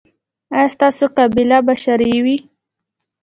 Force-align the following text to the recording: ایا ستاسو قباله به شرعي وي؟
ایا 0.55 0.67
ستاسو 0.75 1.05
قباله 1.15 1.57
به 1.65 1.73
شرعي 1.83 2.17
وي؟ 2.25 2.37